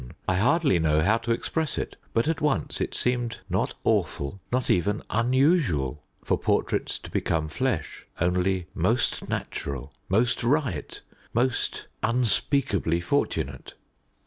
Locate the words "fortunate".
12.99-13.75